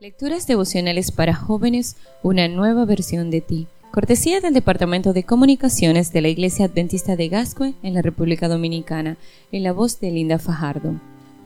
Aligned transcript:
Lecturas 0.00 0.46
devocionales 0.46 1.12
para 1.12 1.34
jóvenes, 1.34 1.98
una 2.22 2.48
nueva 2.48 2.86
versión 2.86 3.30
de 3.30 3.42
ti. 3.42 3.66
Cortesía 3.90 4.40
del 4.40 4.54
Departamento 4.54 5.12
de 5.12 5.24
Comunicaciones 5.24 6.10
de 6.10 6.22
la 6.22 6.28
Iglesia 6.28 6.64
Adventista 6.64 7.16
de 7.16 7.28
Gascue 7.28 7.74
en 7.82 7.92
la 7.92 8.00
República 8.00 8.48
Dominicana, 8.48 9.18
en 9.52 9.62
la 9.62 9.74
voz 9.74 10.00
de 10.00 10.10
Linda 10.10 10.38
Fajardo. 10.38 10.98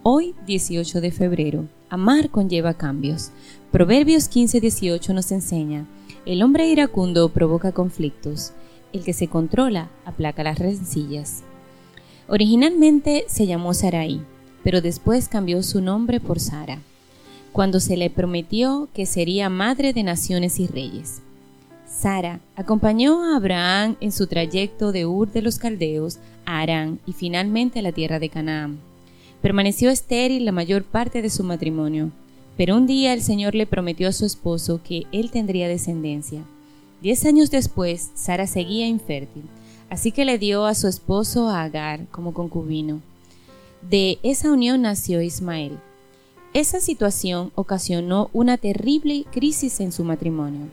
Hoy, 0.05 0.37
18 0.47 1.01
de 1.01 1.11
febrero, 1.11 1.65
amar 1.91 2.31
conlleva 2.31 2.75
cambios. 2.75 3.33
Proverbios 3.73 4.31
15-18 4.31 5.13
nos 5.13 5.33
enseña, 5.33 5.89
el 6.25 6.41
hombre 6.41 6.69
iracundo 6.69 7.31
provoca 7.31 7.73
conflictos, 7.73 8.53
el 8.93 9.03
que 9.03 9.15
se 9.15 9.27
controla 9.27 9.91
aplaca 10.05 10.45
las 10.45 10.61
rencillas. 10.61 11.43
Originalmente 12.29 13.25
se 13.27 13.49
llamó 13.49 13.75
Sarai, 13.75 14.21
pero 14.63 14.81
después 14.81 15.27
cambió 15.29 15.61
su 15.65 15.81
nombre 15.81 16.21
por 16.21 16.39
Sara 16.39 16.79
cuando 17.55 17.79
se 17.79 17.97
le 17.97 18.11
prometió 18.11 18.89
que 18.93 19.07
sería 19.07 19.49
madre 19.49 19.93
de 19.93 20.03
naciones 20.03 20.59
y 20.59 20.67
reyes. 20.67 21.23
Sara 21.87 22.41
acompañó 22.57 23.23
a 23.23 23.37
Abraham 23.37 23.95
en 24.01 24.11
su 24.11 24.27
trayecto 24.27 24.91
de 24.91 25.07
Ur 25.07 25.31
de 25.31 25.41
los 25.41 25.61
Caldeos 25.61 26.19
a 26.47 26.59
Arán 26.59 26.99
y 27.07 27.13
finalmente 27.13 27.79
a 27.79 27.83
la 27.83 27.93
tierra 27.93 28.19
de 28.19 28.29
Canaán. 28.29 28.81
Permaneció 29.41 29.91
estéril 29.91 30.45
la 30.45 30.51
mayor 30.51 30.83
parte 30.83 31.23
de 31.23 31.31
su 31.31 31.45
matrimonio, 31.45 32.11
pero 32.57 32.77
un 32.77 32.89
día 32.89 33.13
el 33.13 33.23
Señor 33.23 33.55
le 33.55 33.69
prometió 33.69 34.09
a 34.09 34.13
su 34.13 34.27
esposo 34.27 34.81
que 34.83 35.05
él 35.13 35.31
tendría 35.31 35.69
descendencia. 35.69 36.43
Diez 37.03 37.25
años 37.25 37.53
después, 37.53 38.11
Sara 38.17 38.49
seguía 38.49 38.89
infértil, 38.89 39.45
así 39.91 40.11
que 40.11 40.25
le 40.25 40.39
dio 40.39 40.67
a 40.67 40.75
su 40.75 40.89
esposo 40.89 41.49
a 41.49 41.63
Agar 41.63 42.09
como 42.11 42.35
concubino. 42.35 43.01
De 43.89 44.19
esa 44.25 44.51
unión 44.51 44.83
nació 44.83 45.23
Ismael. 45.23 45.79
Esa 46.55 46.79
situación 46.79 47.51
ocasionó 47.57 48.31
una 48.33 48.59
terrible 48.59 49.25
crisis 49.33 49.81
en 49.81 49.91
su 49.91 50.05
matrimonio. 50.05 50.69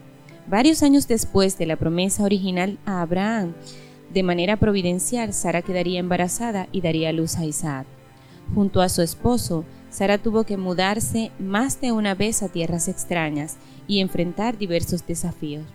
Varios 0.46 0.84
años 0.84 1.08
después 1.08 1.58
de 1.58 1.66
la 1.66 1.76
promesa 1.76 2.24
original 2.24 2.78
a 2.86 3.02
Abraham, 3.02 3.56
de 4.14 4.22
manera 4.22 4.58
providencial, 4.58 5.34
Sara 5.34 5.64
quedaría 5.64 6.00
embarazada 6.00 6.68
y 6.72 6.82
daría 6.82 7.12
luz 7.12 7.38
a 7.38 7.46
Isaac. 7.46 7.88
Junto 8.54 8.84
a 8.84 8.90
su 8.90 9.02
esposo, 9.02 9.66
Sara 9.90 10.20
tuvo 10.20 10.44
que 10.44 10.56
mudarse 10.56 11.32
más 11.40 11.82
de 11.82 11.92
una 11.92 12.14
vez 12.14 12.44
a 12.44 12.50
tierras 12.50 12.88
extrañas 12.88 13.58
y 13.88 14.02
enfrentar 14.02 14.60
diversos 14.60 15.08
desafíos. 15.08 15.66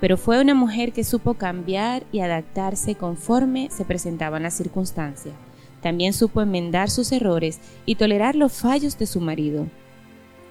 Pero 0.00 0.16
fue 0.16 0.40
una 0.40 0.54
mujer 0.54 0.92
que 0.92 1.02
supo 1.02 1.34
cambiar 1.34 2.04
y 2.12 2.20
adaptarse 2.20 2.94
conforme 2.94 3.68
se 3.72 3.84
presentaban 3.84 4.44
las 4.44 4.54
circunstancias. 4.54 5.34
También 5.82 6.12
supo 6.12 6.42
enmendar 6.42 6.90
sus 6.90 7.12
errores 7.12 7.60
y 7.84 7.96
tolerar 7.96 8.34
los 8.34 8.52
fallos 8.52 8.98
de 8.98 9.06
su 9.06 9.20
marido. 9.20 9.66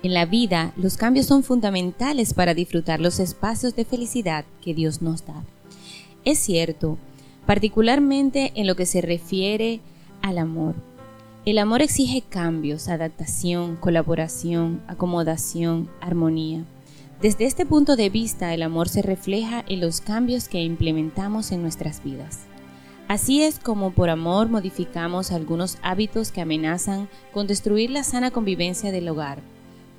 En 0.03 0.13
la 0.13 0.25
vida, 0.25 0.71
los 0.77 0.97
cambios 0.97 1.25
son 1.25 1.43
fundamentales 1.43 2.33
para 2.33 2.53
disfrutar 2.53 2.99
los 2.99 3.19
espacios 3.19 3.75
de 3.75 3.85
felicidad 3.85 4.45
que 4.61 4.73
Dios 4.73 5.01
nos 5.01 5.25
da. 5.25 5.43
Es 6.23 6.39
cierto, 6.39 6.97
particularmente 7.45 8.51
en 8.55 8.67
lo 8.67 8.75
que 8.75 8.85
se 8.85 9.01
refiere 9.01 9.79
al 10.21 10.37
amor. 10.37 10.75
El 11.45 11.59
amor 11.59 11.81
exige 11.81 12.21
cambios, 12.21 12.87
adaptación, 12.87 13.75
colaboración, 13.75 14.81
acomodación, 14.87 15.89
armonía. 16.01 16.65
Desde 17.21 17.45
este 17.45 17.65
punto 17.65 17.95
de 17.95 18.09
vista, 18.09 18.53
el 18.53 18.63
amor 18.63 18.89
se 18.89 19.01
refleja 19.01 19.63
en 19.67 19.79
los 19.79 20.01
cambios 20.01 20.49
que 20.49 20.63
implementamos 20.63 21.51
en 21.51 21.61
nuestras 21.61 22.03
vidas. 22.03 22.41
Así 23.07 23.43
es 23.43 23.59
como 23.59 23.91
por 23.91 24.09
amor 24.09 24.49
modificamos 24.49 25.31
algunos 25.31 25.77
hábitos 25.83 26.31
que 26.31 26.41
amenazan 26.41 27.07
con 27.33 27.45
destruir 27.45 27.91
la 27.91 28.03
sana 28.03 28.31
convivencia 28.31 28.91
del 28.91 29.07
hogar. 29.07 29.41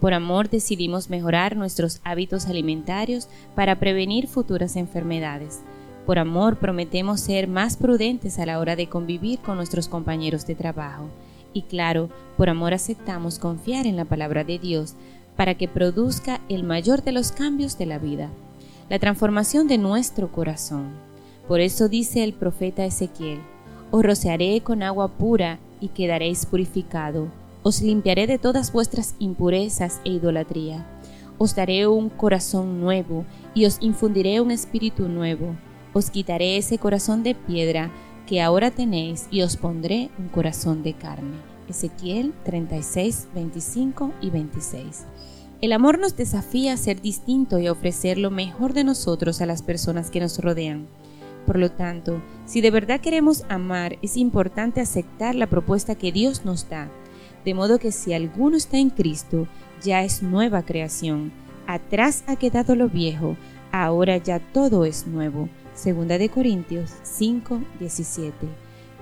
Por 0.01 0.12
amor 0.12 0.51
decidimos 0.51 1.09
mejorar 1.09 1.57
nuestros 1.57 2.01
hábitos 2.03 2.47
alimentarios 2.47 3.29
para 3.55 3.79
prevenir 3.79 4.27
futuras 4.27 4.75
enfermedades. 4.75 5.61
Por 6.05 6.19
amor 6.19 6.59
prometemos 6.59 7.21
ser 7.21 7.47
más 7.47 7.77
prudentes 7.77 8.41
a 8.41 8.47
la 8.47 8.59
hora 8.59 8.75
de 8.75 8.89
convivir 8.89 9.38
con 9.38 9.56
nuestros 9.56 9.87
compañeros 9.87 10.44
de 10.47 10.56
trabajo. 10.56 11.09
Y 11.53 11.62
claro, 11.62 12.11
por 12.37 12.49
amor 12.49 12.75
aceptamos 12.75 13.38
confiar 13.38 13.87
en 13.87 13.97
la 13.97 14.05
palabra 14.05 14.43
de 14.43 14.59
Dios 14.59 14.94
para 15.37 15.55
que 15.55 15.69
produzca 15.69 16.41
el 16.49 16.65
mayor 16.65 17.05
de 17.05 17.12
los 17.12 17.31
cambios 17.31 17.78
de 17.78 17.87
la 17.87 17.99
vida, 17.99 18.31
la 18.91 18.99
transformación 18.99 19.69
de 19.69 19.78
nuestro 19.78 20.31
corazón. 20.33 21.06
Por 21.49 21.61
eso 21.61 21.89
dice 21.89 22.25
el 22.25 22.33
profeta 22.33 22.84
Ezequiel, 22.84 23.41
os 23.91 24.03
rociaré 24.03 24.61
con 24.62 24.83
agua 24.83 25.09
pura 25.09 25.61
y 25.81 25.89
quedaréis 25.89 26.45
purificado, 26.47 27.29
os 27.62 27.83
limpiaré 27.83 28.27
de 28.27 28.39
todas 28.39 28.73
vuestras 28.73 29.15
impurezas 29.19 30.01
e 30.05 30.11
idolatría, 30.11 30.87
os 31.39 31.55
daré 31.55 31.87
un 31.87 32.09
corazón 32.09 32.81
nuevo 32.81 33.25
y 33.55 33.67
os 33.67 33.79
infundiré 33.81 34.41
un 34.41 34.51
espíritu 34.51 35.09
nuevo, 35.09 35.55
os 35.93 36.11
quitaré 36.11 36.56
ese 36.56 36.79
corazón 36.79 37.23
de 37.23 37.35
piedra 37.35 37.91
que 38.27 38.43
ahora 38.43 38.71
tenéis 38.71 39.29
y 39.31 39.43
os 39.43 39.56
pondré 39.56 40.11
un 40.19 40.29
corazón 40.29 40.83
de 40.83 40.95
carne. 40.95 41.37
Ezequiel 41.69 42.33
36, 42.45 43.29
25 43.35 44.12
y 44.21 44.31
26. 44.31 45.05
El 45.61 45.73
amor 45.73 45.99
nos 45.99 46.17
desafía 46.17 46.75
a 46.75 46.77
ser 46.77 47.01
distinto 47.01 47.59
y 47.59 47.67
a 47.67 47.73
ofrecer 47.73 48.19
lo 48.19 48.31
mejor 48.31 48.73
de 48.73 48.85
nosotros 48.85 49.41
a 49.41 49.47
las 49.47 49.62
personas 49.62 50.11
que 50.11 50.21
nos 50.21 50.39
rodean. 50.39 50.87
Por 51.47 51.59
lo 51.59 51.71
tanto, 51.71 52.21
si 52.45 52.61
de 52.61 52.73
verdad 52.73 53.01
queremos 53.01 53.45
amar, 53.49 53.99
es 54.03 54.17
importante 54.17 54.81
aceptar 54.81 55.37
la 55.37 55.47
propuesta 55.47 55.95
que 55.95 56.11
Dios 56.11 56.45
nos 56.45 56.69
da, 56.69 56.91
de 57.45 57.55
modo 57.55 57.79
que 57.79 57.93
si 57.93 58.12
alguno 58.12 58.57
está 58.57 58.79
en 58.79 58.91
Cristo, 58.91 59.47
ya 59.81 60.03
es 60.03 60.23
nueva 60.23 60.62
creación. 60.62 61.33
Atrás 61.69 62.25
ha 62.27 62.35
quedado 62.35 62.75
lo 62.75 62.89
viejo, 62.89 63.37
ahora 63.71 64.17
ya 64.17 64.41
todo 64.41 64.85
es 64.85 65.06
nuevo. 65.06 65.49
Segunda 65.75 66.19
de 66.19 66.29
Corintios 66.29 66.93
5, 67.03 67.61
17. 67.79 68.35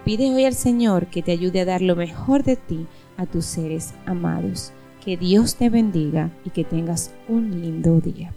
Pide 0.05 0.35
hoy 0.35 0.45
al 0.45 0.55
Señor 0.55 1.07
que 1.07 1.23
te 1.23 1.33
ayude 1.33 1.61
a 1.61 1.65
dar 1.65 1.81
lo 1.81 1.97
mejor 1.97 2.43
de 2.43 2.57
ti 2.57 2.87
a 3.17 3.25
tus 3.25 3.47
seres 3.47 3.95
amados. 4.05 4.73
Que 5.03 5.17
Dios 5.17 5.57
te 5.57 5.71
bendiga 5.71 6.31
y 6.45 6.51
que 6.51 6.65
tengas 6.65 7.15
un 7.29 7.63
lindo 7.63 8.01
día. 8.01 8.33